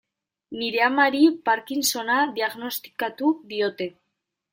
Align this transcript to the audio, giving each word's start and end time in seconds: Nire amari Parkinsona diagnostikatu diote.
Nire 0.59 0.79
amari 0.85 1.19
Parkinsona 1.49 2.15
diagnostikatu 2.39 3.35
diote. 3.53 3.89